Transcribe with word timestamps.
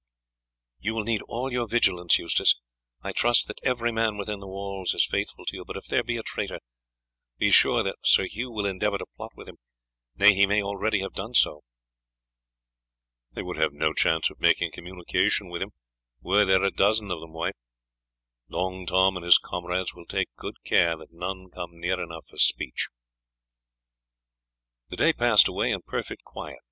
"You 0.79 0.95
will 0.95 1.03
need 1.03 1.21
all 1.27 1.51
your 1.51 1.67
vigilance, 1.67 2.17
Eustace. 2.17 2.55
I 3.03 3.11
trust 3.11 3.45
that 3.47 3.59
every 3.61 3.91
man 3.91 4.17
within 4.17 4.39
the 4.39 4.47
walls 4.47 4.95
is 4.95 5.05
faithful 5.05 5.45
to 5.45 5.59
us; 5.59 5.63
but 5.67 5.77
if 5.77 5.85
there 5.85 6.03
be 6.03 6.17
a 6.17 6.23
traitor, 6.23 6.57
be 7.37 7.51
sure 7.51 7.83
that 7.83 7.97
Sir 8.03 8.23
Hugh 8.25 8.49
will 8.49 8.65
endeavour 8.65 8.97
to 8.97 9.05
plot 9.15 9.33
with 9.35 9.47
him, 9.47 9.57
nay, 10.15 10.33
he 10.33 10.47
may 10.47 10.63
already 10.63 11.01
have 11.01 11.13
done 11.13 11.35
so." 11.35 11.61
"They 13.33 13.43
would 13.43 13.57
have 13.57 13.73
no 13.73 13.93
chance 13.93 14.31
of 14.31 14.39
making 14.39 14.71
communication 14.71 15.49
with 15.49 15.61
him 15.61 15.69
were 16.19 16.45
there 16.45 16.63
a 16.63 16.71
dozen 16.71 17.11
of 17.11 17.19
them, 17.19 17.33
wife. 17.33 17.53
Long 18.49 18.87
Tom 18.87 19.15
and 19.17 19.23
his 19.23 19.37
comrades 19.37 19.93
will 19.93 20.07
take 20.07 20.33
good 20.35 20.63
care 20.65 20.97
that 20.97 21.11
none 21.13 21.51
come 21.51 21.79
near 21.79 22.01
enough 22.01 22.25
for 22.27 22.39
speech." 22.39 22.87
The 24.89 24.95
day 24.97 25.13
passed 25.13 25.47
away 25.47 25.69
in 25.69 25.83
perfect 25.83 26.23
quiet. 26.23 26.57